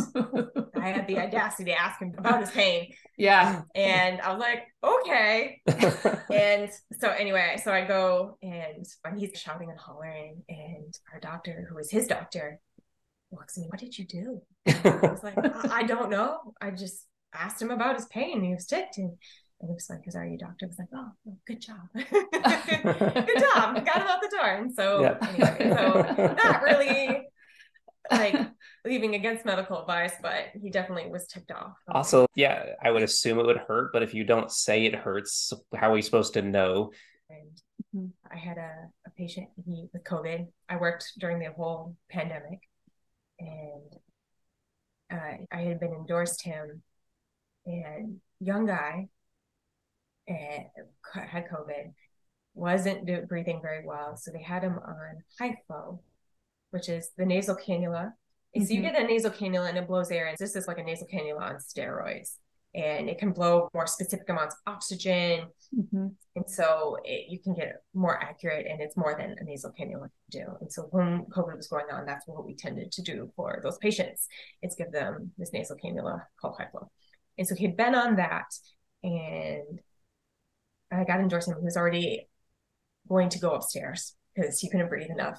I 0.76 0.88
had 0.88 1.06
the 1.06 1.18
audacity 1.18 1.70
to 1.70 1.80
ask 1.80 2.00
him 2.00 2.14
about 2.18 2.40
his 2.40 2.50
pain. 2.50 2.92
Yeah. 3.16 3.62
And 3.74 4.20
I 4.20 4.32
was 4.32 4.40
like, 4.40 4.64
okay. 4.82 5.60
and 6.32 6.70
so 6.98 7.08
anyway, 7.10 7.60
so 7.62 7.72
I 7.72 7.84
go 7.84 8.38
and, 8.42 8.84
and 9.04 9.18
he's 9.18 9.38
shouting 9.38 9.70
and 9.70 9.78
hollering. 9.78 10.42
And 10.48 10.96
our 11.12 11.20
doctor, 11.20 11.66
who 11.68 11.76
was 11.76 11.90
his 11.90 12.06
doctor, 12.06 12.60
walks 13.30 13.56
me, 13.56 13.66
what 13.68 13.80
did 13.80 13.96
you 13.96 14.04
do? 14.06 14.42
I 14.66 14.98
was 15.02 15.22
like, 15.22 15.38
I, 15.38 15.80
I 15.80 15.82
don't 15.84 16.10
know. 16.10 16.54
I 16.60 16.70
just 16.70 17.06
asked 17.34 17.62
him 17.62 17.70
about 17.70 17.96
his 17.96 18.06
pain. 18.06 18.42
He 18.42 18.54
was 18.54 18.66
ticked. 18.66 18.98
And, 18.98 19.12
and 19.60 19.70
he 19.70 19.74
was 19.74 19.88
like, 19.88 20.00
"Is 20.08 20.16
are 20.16 20.26
you 20.26 20.36
doctor?" 20.36 20.66
I 20.66 20.68
was 20.68 20.76
like, 20.76 20.88
"Oh, 20.92 21.12
oh 21.28 21.36
good 21.46 21.60
job, 21.60 21.76
good 21.94 23.38
job, 23.38 23.86
got 23.86 24.02
him 24.02 24.08
out 24.08 24.20
the 24.20 24.36
door." 24.36 24.48
And 24.48 24.74
so, 24.74 25.02
yeah. 25.02 25.16
anyway, 25.22 25.72
so 25.76 26.34
not 26.34 26.62
really 26.62 27.28
like 28.10 28.34
leaving 28.84 29.14
against 29.14 29.44
medical 29.44 29.80
advice, 29.80 30.14
but 30.20 30.46
he 30.60 30.70
definitely 30.70 31.10
was 31.10 31.26
ticked 31.26 31.52
off. 31.52 31.74
Also, 31.88 32.26
yeah, 32.34 32.64
I 32.82 32.90
would 32.90 33.02
assume 33.02 33.38
it 33.38 33.46
would 33.46 33.58
hurt, 33.68 33.92
but 33.92 34.02
if 34.02 34.14
you 34.14 34.24
don't 34.24 34.50
say 34.50 34.84
it 34.84 34.94
hurts, 34.94 35.52
how 35.74 35.92
are 35.92 35.96
you 35.96 36.02
supposed 36.02 36.34
to 36.34 36.42
know? 36.42 36.90
And 37.30 37.50
mm-hmm. 37.94 38.06
I 38.30 38.36
had 38.36 38.58
a, 38.58 38.88
a 39.06 39.10
patient 39.16 39.48
he, 39.64 39.88
with 39.92 40.04
COVID. 40.04 40.46
I 40.68 40.76
worked 40.76 41.12
during 41.18 41.38
the 41.38 41.52
whole 41.52 41.96
pandemic, 42.10 42.60
and 43.38 43.82
uh, 45.12 45.36
I 45.52 45.62
had 45.62 45.80
been 45.80 45.92
endorsed 45.92 46.42
him, 46.42 46.82
and 47.66 48.20
young 48.40 48.66
guy, 48.66 49.08
and 50.26 50.64
had 51.14 51.48
COVID, 51.48 51.92
wasn't 52.54 53.06
do, 53.06 53.22
breathing 53.22 53.60
very 53.62 53.84
well, 53.86 54.16
so 54.16 54.30
they 54.30 54.42
had 54.42 54.62
him 54.62 54.78
on 54.84 55.22
high 55.38 55.56
flow, 55.66 56.00
which 56.72 56.88
is 56.88 57.10
the 57.16 57.24
nasal 57.24 57.56
cannula. 57.56 58.12
Mm-hmm. 58.56 58.64
So 58.64 58.74
you 58.74 58.82
get 58.82 58.98
a 58.98 59.04
nasal 59.04 59.30
cannula 59.30 59.68
and 59.68 59.78
it 59.78 59.86
blows 59.86 60.10
air, 60.10 60.26
and 60.26 60.36
this 60.38 60.56
is 60.56 60.66
like 60.66 60.78
a 60.78 60.82
nasal 60.82 61.06
cannula 61.06 61.40
on 61.40 61.56
steroids 61.56 62.36
and 62.74 63.08
it 63.08 63.18
can 63.18 63.32
blow 63.32 63.68
more 63.74 63.86
specific 63.86 64.28
amounts 64.28 64.54
of 64.54 64.72
oxygen. 64.72 65.46
Mm-hmm. 65.78 66.06
And 66.36 66.44
so 66.46 66.96
it, 67.04 67.26
you 67.28 67.38
can 67.38 67.54
get 67.54 67.82
more 67.92 68.22
accurate 68.22 68.66
and 68.66 68.80
it's 68.80 68.96
more 68.96 69.14
than 69.18 69.36
a 69.38 69.44
nasal 69.44 69.72
cannula 69.78 70.08
can 70.08 70.10
do. 70.30 70.46
And 70.60 70.72
so 70.72 70.82
when 70.90 71.26
COVID 71.26 71.56
was 71.56 71.68
going 71.68 71.86
on, 71.92 72.06
that's 72.06 72.26
what 72.26 72.46
we 72.46 72.54
tended 72.54 72.90
to 72.92 73.02
do 73.02 73.30
for 73.36 73.60
those 73.62 73.76
patients. 73.78 74.26
It's 74.62 74.74
give 74.74 74.90
them 74.90 75.32
this 75.36 75.52
nasal 75.52 75.76
cannula 75.76 76.22
called 76.40 76.56
high 76.56 76.68
flow. 76.70 76.90
And 77.36 77.46
so 77.46 77.54
he'd 77.54 77.76
been 77.76 77.94
on 77.94 78.16
that 78.16 78.46
and 79.02 79.80
I 80.90 81.04
got 81.04 81.20
endorsement. 81.20 81.60
He 81.60 81.64
was 81.64 81.76
already 81.76 82.28
going 83.08 83.28
to 83.30 83.38
go 83.38 83.50
upstairs 83.50 84.14
because 84.34 84.60
he 84.60 84.70
couldn't 84.70 84.88
breathe 84.88 85.10
enough. 85.10 85.38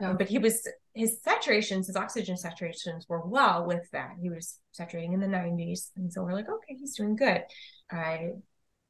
Yeah. 0.00 0.12
But 0.12 0.28
he 0.28 0.38
was 0.38 0.66
his 0.94 1.20
saturations, 1.26 1.86
his 1.86 1.96
oxygen 1.96 2.36
saturations 2.36 3.08
were 3.08 3.24
well 3.24 3.66
with 3.66 3.88
that. 3.92 4.16
He 4.20 4.30
was 4.30 4.58
saturating 4.72 5.12
in 5.12 5.20
the 5.20 5.26
90s. 5.26 5.90
And 5.96 6.12
so 6.12 6.22
we're 6.22 6.34
like, 6.34 6.48
okay, 6.48 6.74
he's 6.76 6.96
doing 6.96 7.16
good. 7.16 7.42
I 7.90 8.30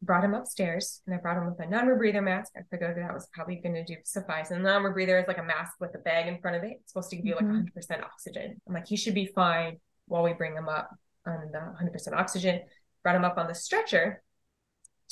brought 0.00 0.24
him 0.24 0.34
upstairs 0.34 1.02
and 1.06 1.14
I 1.14 1.18
brought 1.18 1.36
him 1.36 1.46
with 1.46 1.60
a 1.60 1.68
non-rebreather 1.68 2.22
mask. 2.22 2.52
I 2.56 2.60
figured 2.70 2.96
that 2.96 3.12
was 3.12 3.28
probably 3.32 3.56
going 3.56 3.74
to 3.74 3.84
do 3.84 3.96
suffice. 4.04 4.50
And 4.50 4.64
the 4.64 4.70
non-rebreather 4.70 5.20
is 5.20 5.28
like 5.28 5.38
a 5.38 5.42
mask 5.42 5.74
with 5.80 5.94
a 5.94 5.98
bag 5.98 6.28
in 6.28 6.40
front 6.40 6.56
of 6.56 6.64
it. 6.64 6.78
It's 6.80 6.92
supposed 6.92 7.10
to 7.10 7.16
give 7.16 7.26
you 7.26 7.34
like 7.34 7.44
mm-hmm. 7.44 7.78
100% 7.78 8.04
oxygen. 8.04 8.60
I'm 8.66 8.74
like, 8.74 8.86
he 8.86 8.96
should 8.96 9.14
be 9.14 9.26
fine 9.26 9.78
while 10.06 10.22
we 10.22 10.32
bring 10.32 10.56
him 10.56 10.68
up 10.68 10.90
on 11.26 11.50
the 11.52 11.58
100% 11.58 12.12
oxygen. 12.16 12.60
Brought 13.02 13.16
him 13.16 13.24
up 13.24 13.38
on 13.38 13.48
the 13.48 13.54
stretcher 13.54 14.22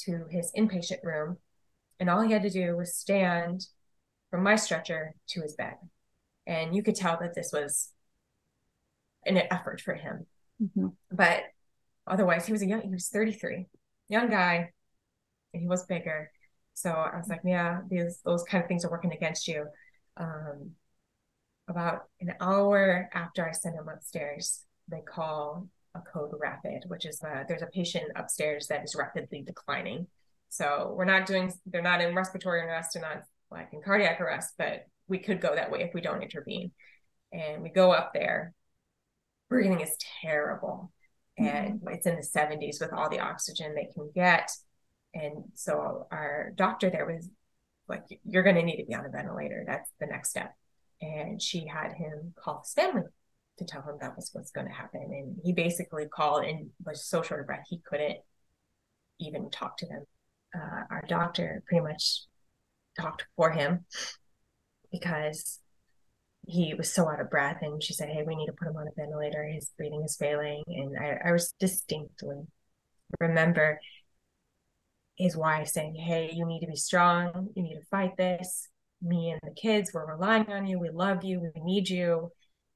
to 0.05 0.25
his 0.31 0.50
inpatient 0.57 1.02
room. 1.02 1.37
And 2.00 2.09
all 2.09 2.23
he 2.23 2.33
had 2.33 2.43
to 2.43 2.50
do 2.50 2.76
was 2.76 2.95
stand 2.95 3.66
from 4.30 4.42
my 4.42 4.56
stretcher 4.56 5.14
to 5.28 5.42
his 5.42 5.54
bed. 5.54 5.75
And 6.47 6.75
you 6.75 6.83
could 6.83 6.97
tell 6.97 7.18
that 7.21 7.35
this 7.35 7.50
was 7.52 7.92
an 9.25 9.37
effort 9.50 9.80
for 9.80 9.95
him. 9.95 10.26
Mm-hmm. 10.62 10.88
But 11.11 11.42
otherwise, 12.06 12.47
he 12.47 12.52
was 12.52 12.62
a 12.62 12.66
young, 12.66 12.83
he 12.83 12.90
was 12.90 13.09
33, 13.09 13.66
young 14.09 14.30
guy, 14.30 14.73
and 15.52 15.62
he 15.62 15.68
was 15.68 15.85
bigger. 15.87 16.30
So 16.75 16.90
I 16.90 17.16
was 17.16 17.28
like, 17.28 17.40
yeah, 17.45 17.80
these 17.88 18.21
those 18.25 18.45
kind 18.45 18.62
of 18.62 18.68
things 18.68 18.85
are 18.85 18.90
working 18.90 19.12
against 19.12 19.49
you. 19.49 19.66
Um, 20.16 20.73
about 21.68 22.04
an 22.21 22.35
hour 22.40 23.09
after 23.12 23.47
I 23.47 23.52
sent 23.52 23.75
him 23.75 23.88
upstairs, 23.88 24.64
they 24.88 25.00
call 25.00 25.68
a 25.95 26.00
code 26.00 26.33
rapid, 26.38 26.85
which 26.87 27.06
is 27.06 27.23
uh, 27.23 27.45
there's 27.49 27.62
a 27.62 27.66
patient 27.66 28.12
upstairs 28.14 28.68
that 28.68 28.85
is 28.85 28.95
rapidly 28.95 29.42
declining. 29.42 30.06
So 30.49 30.95
we're 30.97 31.06
not 31.06 31.26
doing, 31.26 31.52
they're 31.66 31.83
not 31.83 32.00
in 32.00 32.14
respiratory 32.14 32.61
arrest, 32.61 32.90
they're 32.95 33.02
not 33.02 33.25
like 33.50 33.69
in 33.73 33.83
cardiac 33.83 34.21
arrest, 34.21 34.55
but 34.59 34.87
we 35.09 35.19
could 35.19 35.41
go 35.41 35.55
that 35.55 35.71
way 35.71 35.83
if 35.83 35.95
we 35.95 36.00
don't 36.00 36.23
intervene. 36.23 36.73
And 37.33 37.62
we 37.62 37.71
go 37.71 37.93
up 37.93 38.12
there. 38.15 38.53
Breathing 39.49 39.81
is 39.81 39.97
terrible. 40.23 40.93
And 41.38 41.81
mm-hmm. 41.81 41.88
it's 41.88 42.07
in 42.07 42.17
the 42.17 42.23
70s 42.23 42.81
with 42.81 42.93
all 42.93 43.09
the 43.09 43.21
oxygen 43.21 43.75
they 43.75 43.88
can 43.95 44.11
get. 44.15 44.50
And 45.15 45.45
so 45.55 46.07
our 46.11 46.53
doctor 46.57 46.91
there 46.91 47.07
was 47.07 47.29
like, 47.88 48.05
You're 48.25 48.43
going 48.43 48.57
to 48.57 48.62
need 48.62 48.79
to 48.79 48.87
be 48.87 48.95
on 48.95 49.07
a 49.07 49.11
ventilator. 49.11 49.65
That's 49.67 49.91
the 50.00 50.07
next 50.07 50.31
step. 50.31 50.55
And 51.00 51.41
she 51.41 51.67
had 51.67 51.93
him 51.93 52.35
call 52.37 52.62
his 52.65 52.73
family 52.73 53.03
to 53.59 53.65
tell 53.65 53.83
him 53.83 53.97
that 54.00 54.17
was 54.17 54.31
what's 54.33 54.50
going 54.50 54.67
to 54.67 54.73
happen. 54.73 55.03
And 55.03 55.37
he 55.43 55.53
basically 55.53 56.07
called 56.07 56.45
and 56.45 56.71
was 56.85 57.07
so 57.07 57.23
short 57.23 57.41
of 57.41 57.47
breath, 57.47 57.67
he 57.69 57.81
couldn't 57.88 58.19
even 59.21 59.50
talk 59.50 59.76
to 59.79 59.87
them. 59.87 60.05
Uh, 60.55 60.85
our 60.91 61.05
doctor 61.09 61.62
pretty 61.67 61.83
much 61.83 62.23
talked 62.99 63.26
for 63.37 63.50
him 63.50 63.85
because 64.91 65.61
he 66.47 66.75
was 66.75 66.93
so 66.93 67.09
out 67.09 67.21
of 67.21 67.31
breath 67.31 67.59
and 67.62 67.83
she 67.83 67.93
said 67.93 68.09
hey 68.09 68.23
we 68.25 68.37
need 68.37 68.47
to 68.47 68.53
put 68.53 68.69
him 68.69 68.76
on 68.76 68.87
a 68.87 68.91
ventilator. 68.97 69.45
His 69.45 69.71
breathing 69.76 70.03
is 70.05 70.17
failing. 70.17 70.62
And 70.69 70.97
i, 70.99 71.29
I 71.29 71.33
was 71.33 71.53
distinctly 71.59 72.47
remember 73.21 73.81
his 75.17 75.37
wife 75.37 75.69
saying 75.69 75.95
hey 75.95 76.31
you 76.33 76.47
need 76.47 76.61
to 76.61 76.67
be 76.67 76.76
strong. 76.76 77.49
You 77.55 77.62
need 77.62 77.75
to 77.75 77.87
fight 77.91 78.17
this. 78.17 78.69
Me 79.03 79.31
and 79.31 79.41
the 79.43 79.61
kids 79.61 79.91
we're 79.93 80.11
relying 80.11 80.50
on 80.50 80.67
you. 80.67 80.79
We 80.79 80.91
love 80.91 81.25
you. 81.25 81.41
We 81.41 81.61
need 81.62 81.88
you. 81.88 82.31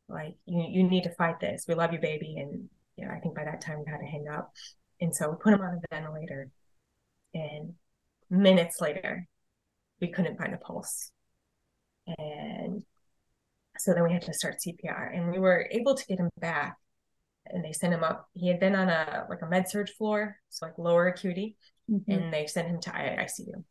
Like 0.08 0.34
you, 0.46 0.66
you 0.68 0.82
need 0.88 1.04
to 1.04 1.14
fight 1.14 1.38
this. 1.40 1.64
We 1.68 1.74
love 1.74 1.92
you 1.92 2.00
baby. 2.00 2.36
And 2.38 2.68
you 2.96 3.06
know 3.06 3.12
i 3.12 3.20
think 3.20 3.36
by 3.36 3.44
that 3.44 3.60
time 3.60 3.78
we 3.78 3.90
had 3.90 3.98
to 3.98 4.06
hang 4.06 4.26
up. 4.28 4.52
And 5.00 5.14
so 5.14 5.30
we 5.30 5.36
put 5.42 5.54
him 5.54 5.62
on 5.62 5.78
a 5.78 5.94
ventilator. 5.94 6.50
And 7.34 7.74
minutes 8.28 8.80
later 8.80 9.28
we 10.00 10.08
couldn't 10.08 10.38
find 10.38 10.54
a 10.54 10.58
pulse. 10.58 11.10
And 12.18 12.82
so 13.78 13.94
then 13.94 14.02
we 14.04 14.12
had 14.12 14.22
to 14.22 14.34
start 14.34 14.56
CPR 14.66 15.16
and 15.16 15.30
we 15.30 15.38
were 15.38 15.68
able 15.70 15.94
to 15.94 16.06
get 16.06 16.18
him 16.18 16.30
back 16.38 16.76
and 17.46 17.64
they 17.64 17.72
sent 17.72 17.94
him 17.94 18.04
up. 18.04 18.28
He 18.34 18.48
had 18.48 18.60
been 18.60 18.74
on 18.74 18.88
a 18.88 19.26
like 19.28 19.42
a 19.42 19.46
med 19.46 19.68
surg 19.68 19.88
floor, 19.90 20.36
so 20.48 20.66
like 20.66 20.78
lower 20.78 21.08
acuity, 21.08 21.56
mm-hmm. 21.90 22.10
and 22.10 22.32
they 22.32 22.46
sent 22.46 22.68
him 22.68 22.80
to 22.80 22.90
ICU. 22.90 23.64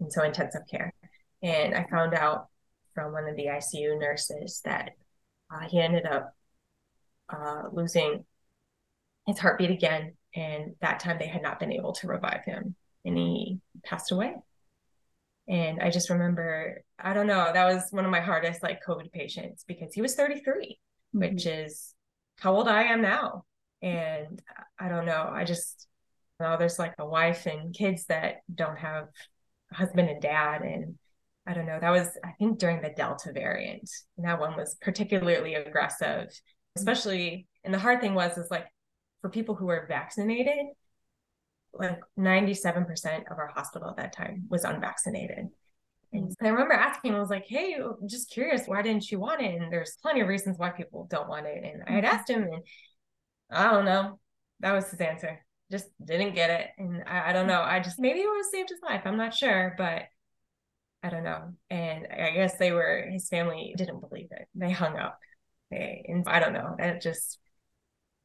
And 0.00 0.12
so 0.12 0.22
intensive 0.22 0.62
care. 0.70 0.94
And 1.42 1.74
I 1.74 1.84
found 1.90 2.14
out 2.14 2.48
from 2.94 3.12
one 3.12 3.28
of 3.28 3.36
the 3.36 3.46
ICU 3.46 3.98
nurses 3.98 4.62
that 4.64 4.92
uh, 5.52 5.68
he 5.68 5.80
ended 5.80 6.06
up 6.06 6.34
uh, 7.28 7.64
losing 7.72 8.24
his 9.26 9.38
heartbeat 9.38 9.70
again. 9.70 10.14
And 10.34 10.74
that 10.80 11.00
time 11.00 11.18
they 11.18 11.26
had 11.26 11.42
not 11.42 11.60
been 11.60 11.72
able 11.72 11.92
to 11.94 12.06
revive 12.06 12.44
him 12.44 12.76
and 13.04 13.16
he 13.16 13.60
passed 13.84 14.12
away. 14.12 14.34
And 15.50 15.82
I 15.82 15.90
just 15.90 16.10
remember, 16.10 16.80
I 16.96 17.12
don't 17.12 17.26
know, 17.26 17.50
that 17.52 17.74
was 17.74 17.88
one 17.90 18.04
of 18.04 18.10
my 18.12 18.20
hardest 18.20 18.62
like 18.62 18.84
COVID 18.86 19.10
patients 19.10 19.64
because 19.66 19.92
he 19.92 20.00
was 20.00 20.14
33, 20.14 20.78
mm-hmm. 21.14 21.18
which 21.18 21.44
is 21.44 21.92
how 22.38 22.54
old 22.54 22.68
I 22.68 22.84
am 22.84 23.02
now. 23.02 23.44
And 23.82 24.40
I 24.78 24.88
don't 24.88 25.06
know, 25.06 25.28
I 25.30 25.44
just 25.44 25.88
you 26.38 26.46
know 26.46 26.56
there's 26.56 26.78
like 26.78 26.94
a 26.98 27.06
wife 27.06 27.46
and 27.46 27.74
kids 27.74 28.06
that 28.06 28.36
don't 28.54 28.78
have 28.78 29.08
a 29.72 29.74
husband 29.74 30.08
and 30.08 30.22
dad. 30.22 30.62
And 30.62 30.94
I 31.46 31.54
don't 31.54 31.66
know, 31.66 31.80
that 31.80 31.90
was, 31.90 32.08
I 32.24 32.30
think, 32.38 32.60
during 32.60 32.80
the 32.80 32.94
Delta 32.96 33.32
variant. 33.32 33.90
And 34.16 34.26
that 34.26 34.38
one 34.38 34.56
was 34.56 34.76
particularly 34.80 35.54
aggressive, 35.54 36.28
especially. 36.76 37.48
And 37.64 37.74
the 37.74 37.78
hard 37.78 38.00
thing 38.00 38.14
was, 38.14 38.38
is 38.38 38.52
like 38.52 38.66
for 39.20 39.30
people 39.30 39.56
who 39.56 39.68
are 39.68 39.86
vaccinated, 39.88 40.66
like 41.72 42.00
97% 42.18 43.30
of 43.30 43.38
our 43.38 43.50
hospital 43.54 43.90
at 43.90 43.96
that 43.96 44.14
time 44.14 44.44
was 44.48 44.64
unvaccinated. 44.64 45.48
And 46.12 46.34
I 46.42 46.48
remember 46.48 46.74
asking, 46.74 47.14
I 47.14 47.20
was 47.20 47.30
like, 47.30 47.46
hey, 47.46 47.76
I'm 47.76 48.08
just 48.08 48.30
curious, 48.30 48.66
why 48.66 48.82
didn't 48.82 49.10
you 49.10 49.20
want 49.20 49.42
it? 49.42 49.60
And 49.60 49.72
there's 49.72 49.96
plenty 50.02 50.20
of 50.20 50.28
reasons 50.28 50.58
why 50.58 50.70
people 50.70 51.06
don't 51.08 51.28
want 51.28 51.46
it. 51.46 51.62
And 51.62 51.82
I 51.86 51.92
had 51.92 52.04
mm-hmm. 52.04 52.14
asked 52.14 52.30
him, 52.30 52.42
and 52.42 52.62
I 53.50 53.70
don't 53.70 53.84
know. 53.84 54.18
That 54.58 54.72
was 54.72 54.90
his 54.90 55.00
answer. 55.00 55.44
Just 55.70 55.86
didn't 56.04 56.34
get 56.34 56.50
it. 56.50 56.68
And 56.78 57.04
I, 57.06 57.30
I 57.30 57.32
don't 57.32 57.46
know. 57.46 57.62
I 57.62 57.78
just, 57.78 58.00
maybe 58.00 58.20
it 58.20 58.28
would 58.28 58.38
have 58.38 58.46
saved 58.46 58.70
his 58.70 58.80
life. 58.82 59.02
I'm 59.04 59.16
not 59.16 59.34
sure, 59.34 59.74
but 59.78 60.02
I 61.02 61.10
don't 61.10 61.24
know. 61.24 61.52
And 61.70 62.08
I 62.10 62.32
guess 62.32 62.58
they 62.58 62.72
were, 62.72 63.08
his 63.08 63.28
family 63.28 63.74
didn't 63.76 64.00
believe 64.00 64.28
it. 64.32 64.48
They 64.54 64.72
hung 64.72 64.98
up. 64.98 65.18
They, 65.70 66.04
and 66.08 66.24
I 66.26 66.40
don't 66.40 66.52
know. 66.52 66.74
That 66.76 67.00
just, 67.00 67.38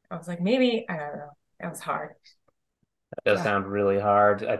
I 0.09 0.17
was 0.17 0.27
like, 0.27 0.41
maybe, 0.41 0.85
I 0.89 0.97
don't 0.97 1.17
know. 1.17 1.29
That 1.59 1.69
was 1.69 1.79
hard. 1.79 2.15
That 3.15 3.29
does 3.29 3.39
yeah. 3.39 3.43
sound 3.43 3.67
really 3.67 3.99
hard. 3.99 4.43
I, 4.43 4.59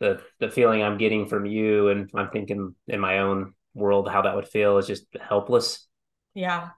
the 0.00 0.20
the 0.38 0.50
feeling 0.50 0.82
I'm 0.82 0.98
getting 0.98 1.26
from 1.26 1.46
you, 1.46 1.88
and 1.88 2.10
I'm 2.14 2.30
thinking 2.30 2.74
in 2.88 3.00
my 3.00 3.18
own 3.18 3.54
world 3.74 4.08
how 4.08 4.22
that 4.22 4.34
would 4.34 4.48
feel 4.48 4.78
is 4.78 4.86
just 4.86 5.06
helpless. 5.20 5.86
Yeah. 6.34 6.70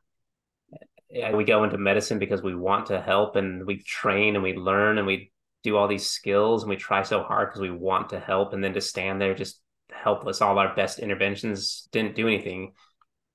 yeah. 1.08 1.32
We 1.32 1.44
go 1.44 1.64
into 1.64 1.78
medicine 1.78 2.18
because 2.18 2.42
we 2.42 2.54
want 2.54 2.87
to 2.87 3.00
help, 3.00 3.37
and 3.37 3.66
we 3.66 3.82
train 3.82 4.34
and 4.34 4.42
we 4.42 4.54
learn 4.54 4.99
and 4.99 5.06
we 5.06 5.32
do 5.62 5.76
all 5.76 5.88
these 5.88 6.08
skills, 6.08 6.62
and 6.62 6.70
we 6.70 6.76
try 6.76 7.02
so 7.02 7.22
hard 7.22 7.49
because 7.49 7.61
we 7.61 7.70
want 7.70 8.11
to 8.11 8.20
help, 8.20 8.52
and 8.52 8.62
then 8.62 8.75
to 8.75 8.80
stand 8.80 9.20
there 9.20 9.34
just 9.34 9.61
helpless. 9.92 10.42
All 10.42 10.58
our 10.58 10.75
best 10.75 10.99
interventions 10.99 11.88
didn't 11.92 12.16
do 12.16 12.26
anything, 12.26 12.72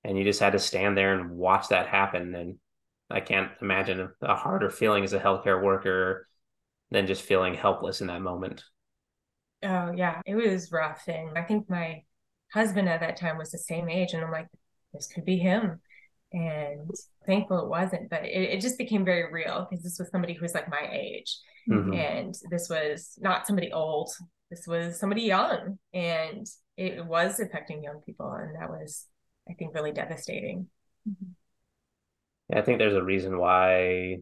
and 0.04 0.18
you 0.18 0.24
just 0.24 0.40
had 0.40 0.52
to 0.52 0.58
stand 0.58 0.96
there 0.96 1.14
and 1.18 1.30
watch 1.30 1.68
that 1.68 1.86
happen. 1.86 2.34
And 2.34 2.58
I 3.10 3.20
can't 3.20 3.50
imagine 3.62 4.10
a 4.20 4.34
harder 4.36 4.68
feeling 4.68 5.04
as 5.04 5.14
a 5.14 5.20
healthcare 5.20 5.62
worker 5.62 6.28
than 6.90 7.06
just 7.06 7.22
feeling 7.22 7.54
helpless 7.54 8.00
in 8.00 8.06
that 8.06 8.22
moment. 8.22 8.64
Oh 9.62 9.92
yeah, 9.92 10.20
it 10.24 10.34
was 10.34 10.72
rough. 10.72 11.02
And 11.08 11.36
I 11.36 11.42
think 11.42 11.68
my 11.68 12.02
husband 12.52 12.88
at 12.88 13.00
that 13.00 13.16
time 13.16 13.38
was 13.38 13.50
the 13.50 13.58
same 13.58 13.88
age. 13.88 14.12
And 14.12 14.24
I'm 14.24 14.30
like, 14.30 14.48
this 14.92 15.08
could 15.08 15.24
be 15.24 15.36
him. 15.36 15.80
And 16.32 16.90
thankful 17.26 17.58
it 17.58 17.68
wasn't, 17.68 18.10
but 18.10 18.24
it, 18.24 18.50
it 18.50 18.60
just 18.60 18.78
became 18.78 19.04
very 19.04 19.32
real 19.32 19.66
because 19.68 19.82
this 19.82 19.98
was 19.98 20.10
somebody 20.10 20.34
who 20.34 20.42
was 20.42 20.54
like 20.54 20.70
my 20.70 20.88
age. 20.90 21.38
Mm-hmm. 21.68 21.94
And 21.94 22.34
this 22.50 22.68
was 22.68 23.18
not 23.20 23.46
somebody 23.46 23.72
old. 23.72 24.10
This 24.50 24.66
was 24.66 24.98
somebody 24.98 25.22
young. 25.22 25.78
And 25.92 26.46
it 26.76 27.04
was 27.04 27.40
affecting 27.40 27.82
young 27.82 28.00
people. 28.04 28.30
And 28.30 28.56
that 28.56 28.70
was, 28.70 29.06
I 29.48 29.54
think, 29.54 29.74
really 29.74 29.92
devastating. 29.92 30.68
Mm-hmm. 31.08 31.32
Yeah, 32.50 32.58
I 32.58 32.62
think 32.62 32.78
there's 32.78 32.94
a 32.94 33.02
reason 33.02 33.38
why 33.38 34.18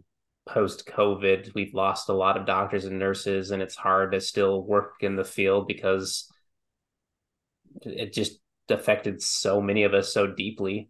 post 0.46 0.86
COVID, 0.86 1.54
we've 1.54 1.74
lost 1.74 2.08
a 2.08 2.14
lot 2.14 2.36
of 2.36 2.46
doctors 2.46 2.84
and 2.84 2.98
nurses, 2.98 3.50
and 3.50 3.62
it's 3.62 3.74
hard 3.74 4.12
to 4.12 4.20
still 4.20 4.62
work 4.62 4.94
in 5.00 5.16
the 5.16 5.24
field 5.24 5.66
because 5.66 6.32
it 7.82 8.12
just 8.12 8.40
affected 8.68 9.22
so 9.22 9.60
many 9.60 9.82
of 9.82 9.94
us 9.94 10.12
so 10.12 10.26
deeply. 10.26 10.88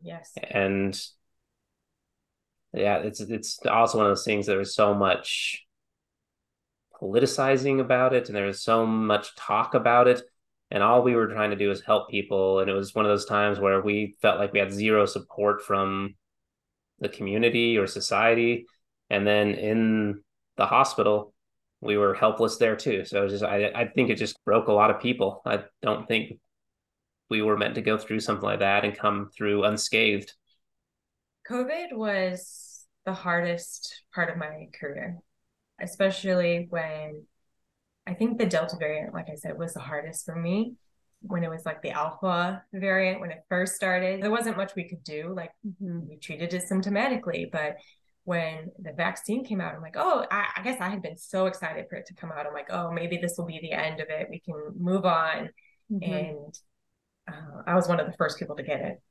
Yes. 0.00 0.32
And 0.50 1.00
yeah, 2.72 2.98
it's 2.98 3.20
it's 3.20 3.58
also 3.66 3.98
one 3.98 4.06
of 4.06 4.10
those 4.10 4.24
things 4.24 4.46
that 4.46 4.56
was 4.56 4.74
so 4.74 4.94
much 4.94 5.64
politicizing 7.00 7.80
about 7.80 8.12
it 8.12 8.28
and 8.28 8.36
there 8.36 8.46
was 8.46 8.62
so 8.62 8.84
much 8.84 9.34
talk 9.36 9.74
about 9.74 10.08
it 10.08 10.20
and 10.70 10.82
all 10.82 11.02
we 11.02 11.14
were 11.14 11.28
trying 11.28 11.50
to 11.50 11.56
do 11.56 11.70
is 11.70 11.80
help 11.80 12.10
people 12.10 12.58
and 12.58 12.68
it 12.68 12.72
was 12.74 12.92
one 12.92 13.04
of 13.04 13.08
those 13.08 13.24
times 13.24 13.60
where 13.60 13.80
we 13.80 14.16
felt 14.20 14.40
like 14.40 14.52
we 14.52 14.58
had 14.58 14.72
zero 14.72 15.06
support 15.06 15.62
from 15.62 16.14
the 16.98 17.08
community 17.08 17.78
or 17.78 17.86
society 17.86 18.66
and 19.10 19.26
then 19.26 19.50
in 19.50 20.22
the 20.56 20.66
hospital, 20.66 21.32
we 21.80 21.96
were 21.96 22.14
helpless 22.14 22.56
there 22.56 22.76
too. 22.76 23.04
So 23.04 23.28
just 23.28 23.44
I 23.44 23.70
I 23.74 23.88
think 23.88 24.10
it 24.10 24.16
just 24.16 24.42
broke 24.44 24.68
a 24.68 24.72
lot 24.72 24.90
of 24.90 25.00
people. 25.00 25.42
I 25.44 25.64
don't 25.82 26.06
think 26.06 26.38
we 27.30 27.42
were 27.42 27.56
meant 27.56 27.74
to 27.76 27.82
go 27.82 27.98
through 27.98 28.20
something 28.20 28.44
like 28.44 28.60
that 28.60 28.84
and 28.84 28.96
come 28.96 29.30
through 29.36 29.64
unscathed. 29.64 30.32
COVID 31.48 31.92
was 31.92 32.86
the 33.04 33.12
hardest 33.12 34.02
part 34.14 34.30
of 34.30 34.36
my 34.36 34.68
career, 34.78 35.18
especially 35.80 36.66
when 36.70 37.24
I 38.06 38.14
think 38.14 38.38
the 38.38 38.46
Delta 38.46 38.76
variant, 38.78 39.14
like 39.14 39.28
I 39.30 39.34
said, 39.34 39.58
was 39.58 39.74
the 39.74 39.80
hardest 39.80 40.24
for 40.24 40.34
me 40.34 40.74
when 41.20 41.44
it 41.44 41.50
was 41.50 41.66
like 41.66 41.82
the 41.82 41.90
alpha 41.90 42.62
variant 42.72 43.20
when 43.20 43.30
it 43.30 43.44
first 43.48 43.74
started 43.74 44.22
there 44.22 44.30
wasn't 44.30 44.56
much 44.56 44.74
we 44.76 44.88
could 44.88 45.02
do 45.02 45.32
like 45.34 45.50
mm-hmm. 45.66 46.08
we 46.08 46.16
treated 46.16 46.54
it 46.54 46.62
symptomatically 46.70 47.50
but 47.50 47.76
when 48.28 48.70
the 48.78 48.92
vaccine 48.92 49.42
came 49.42 49.58
out 49.58 49.74
i'm 49.74 49.80
like 49.80 49.96
oh 49.96 50.22
I, 50.30 50.46
I, 50.56 50.62
guess 50.62 50.82
i 50.82 50.88
had 50.90 51.00
been 51.00 51.16
so 51.16 51.46
excited 51.46 51.86
for 51.88 51.96
it 51.96 52.04
to 52.08 52.14
come 52.14 52.30
out. 52.30 52.46
I'm 52.46 52.52
like 52.52 52.70
oh 52.70 52.92
maybe 52.92 53.16
this 53.16 53.36
will 53.38 53.46
be 53.46 53.58
the 53.62 53.72
end 53.72 54.00
of 54.00 54.08
it. 54.10 54.28
We 54.28 54.40
can 54.40 54.54
move 54.78 55.06
on. 55.06 55.48
Mm-hmm. 55.90 56.12
and 56.12 56.58
uh, 57.26 57.62
i 57.66 57.74
was 57.74 57.88
one 57.88 57.98
of 57.98 58.06
the 58.06 58.12
first 58.18 58.38
people 58.38 58.56
to 58.56 58.62
get 58.62 58.80
it 58.80 59.02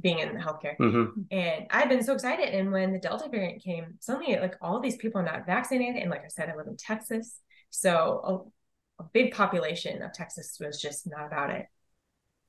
being 0.00 0.18
in 0.18 0.30
healthcare. 0.30 0.76
Mm-hmm. 0.76 1.20
and 1.30 1.66
i've 1.70 1.88
been 1.88 2.02
so 2.02 2.12
excited. 2.12 2.48
And 2.52 2.72
when 2.72 2.92
the 2.92 2.98
delta 2.98 3.28
variant 3.30 3.62
came 3.62 3.94
suddenly 4.00 4.36
like 4.40 4.56
all 4.60 4.80
these 4.80 4.96
people 4.96 5.20
are 5.20 5.24
not 5.24 5.46
vaccinated. 5.46 6.02
And 6.02 6.10
like 6.10 6.24
i 6.24 6.28
said 6.28 6.48
i 6.48 6.56
live 6.56 6.66
in 6.66 6.76
texas. 6.76 7.38
So 7.70 8.50
a 8.98 9.04
big 9.12 9.34
population 9.34 10.02
of 10.02 10.12
Texas 10.12 10.56
was 10.60 10.80
just 10.80 11.06
not 11.06 11.26
about 11.26 11.50
it. 11.50 11.66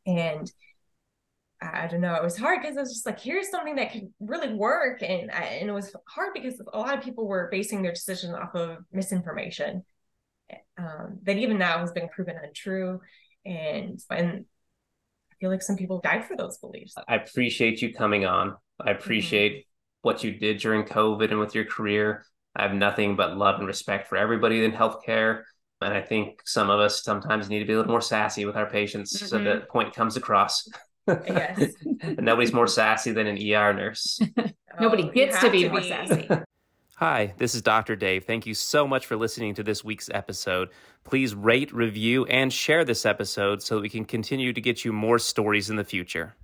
And 0.06 0.52
I 1.62 1.88
don't 1.88 2.02
know, 2.02 2.16
it 2.16 2.24
was 2.24 2.38
hard 2.38 2.62
because 2.62 2.76
it 2.76 2.80
was 2.80 2.94
just 2.94 3.06
like, 3.06 3.20
here's 3.20 3.50
something 3.50 3.76
that 3.76 3.92
could 3.92 4.12
really 4.20 4.54
work. 4.54 5.02
And, 5.02 5.32
I, 5.32 5.44
and 5.44 5.70
it 5.70 5.74
was 5.74 5.96
hard 6.08 6.34
because 6.34 6.62
a 6.74 6.78
lot 6.78 6.98
of 6.98 7.04
people 7.04 7.28
were 7.28 7.50
basing 7.52 7.82
their 7.82 7.94
decisions 7.94 8.34
off 8.34 8.54
of 8.56 8.80
misinformation 8.92 9.84
um, 10.78 11.20
that 11.24 11.38
even 11.38 11.58
now 11.58 11.80
has 11.80 11.92
been 11.92 12.10
proven 12.10 12.36
untrue. 12.44 13.00
And, 13.46 14.00
and 14.10 14.46
I 15.32 15.36
feel 15.40 15.50
like 15.50 15.62
some 15.62 15.78
people 15.78 16.02
died 16.02 16.26
for 16.26 16.36
those 16.36 16.58
beliefs. 16.58 16.94
I 17.08 17.16
appreciate 17.16 17.82
you 17.82 17.94
coming 17.94 18.26
on. 18.26 18.56
I 18.80 18.92
appreciate 18.92 19.54
mm-hmm. 19.54 20.08
what 20.08 20.24
you 20.24 20.32
did 20.32 20.60
during 20.60 20.84
COVID 20.84 21.32
and 21.32 21.40
with 21.40 21.56
your 21.56 21.66
career. 21.66 22.26
I 22.56 22.64
have 22.64 22.74
nothing 22.74 23.16
but 23.16 23.38
love 23.38 23.60
and 23.60 23.68
respect 23.68 24.08
for 24.08 24.18
everybody 24.18 24.64
in 24.64 24.72
healthcare. 24.72 25.44
And 25.82 25.94
I 25.94 26.02
think 26.02 26.42
some 26.46 26.70
of 26.70 26.80
us 26.80 27.04
sometimes 27.04 27.50
need 27.50 27.60
to 27.60 27.66
be 27.66 27.74
a 27.74 27.78
little 27.78 27.92
more 27.92 28.02
sassy 28.02 28.46
with 28.46 28.56
our 28.56 28.70
patients 28.70 29.16
mm-hmm. 29.16 29.26
so 29.26 29.44
that 29.44 29.70
point 29.70 29.94
comes 29.94 30.18
across. 30.18 30.68
Yes. 31.08 31.74
nobody's 32.18 32.54
more 32.54 32.68
sassy 32.68 33.12
than 33.12 33.28
an 33.28 33.38
ER 33.38 33.74
nurse. 33.74 34.20
Nobody 34.80 35.04
oh, 35.04 35.12
gets 35.12 35.40
to 35.40 35.50
be 35.50 35.64
to 35.64 35.70
more 35.70 35.82
be. 35.82 35.90
sassy. 35.90 36.28
Hi, 36.98 37.34
this 37.38 37.56
is 37.56 37.62
Dr. 37.62 37.98
Dave. 37.98 38.24
Thank 38.24 38.46
you 38.46 38.54
so 38.54 38.88
much 38.88 39.06
for 39.06 39.18
listening 39.18 39.54
to 39.56 39.64
this 39.64 39.84
week's 39.84 40.10
episode. 40.14 40.70
Please 41.04 41.36
rate, 41.36 41.74
review, 41.74 42.26
and 42.26 42.54
share 42.54 42.86
this 42.86 43.06
episode 43.06 43.62
so 43.62 43.82
we 43.82 43.90
can 43.90 44.06
continue 44.06 44.54
to 44.54 44.62
get 44.62 44.86
you 44.86 44.94
more 44.94 45.20
stories 45.20 45.70
in 45.70 45.76
the 45.76 45.84
future. 45.84 46.36